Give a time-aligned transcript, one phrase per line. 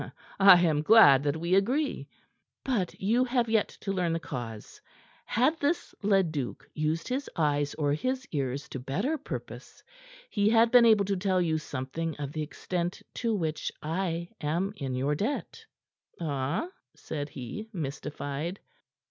[0.39, 2.07] "I am glad that we agree."
[2.65, 4.81] "But you have yet to learn the cause.
[5.25, 9.83] Had this Leduc used his eyes or his ears to better purpose,
[10.31, 14.73] he had been able to tell you something of the extent to which I am
[14.75, 15.63] in your debt."
[16.19, 18.59] "Ah?" said he, mystified.